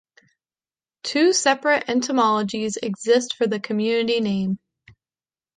[1.03, 4.57] Two separate etymologies exist for the community name.